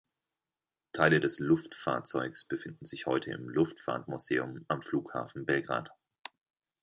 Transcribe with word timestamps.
Teile 0.93 1.19
des 1.19 1.37
Luftfahrzeugs 1.37 2.45
befinden 2.47 2.85
sich 2.85 3.05
heute 3.05 3.29
im 3.33 3.47
Luftfahrtmuseum 3.47 4.65
am 4.67 4.81
Flughafen 4.81 5.45
Belgrad. 5.45 5.91